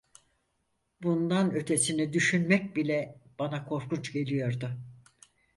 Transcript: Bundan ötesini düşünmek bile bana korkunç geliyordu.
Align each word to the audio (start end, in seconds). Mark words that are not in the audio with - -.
Bundan 1.03 1.51
ötesini 1.55 2.13
düşünmek 2.13 2.75
bile 2.75 3.21
bana 3.39 3.65
korkunç 3.65 4.13
geliyordu. 4.13 4.69